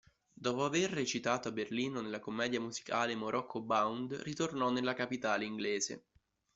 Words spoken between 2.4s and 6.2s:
musicale "Morocco Bound", ritornò nella capitale inglese.